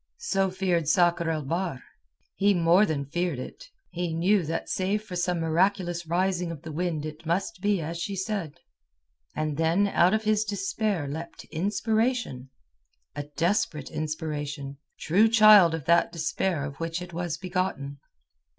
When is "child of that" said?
15.29-16.11